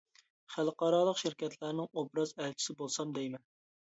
[0.51, 3.45] خەلقئارالىق شىركەتلەرنىڭ ئوبراز ئەلچىسى بولسام دەيمەن.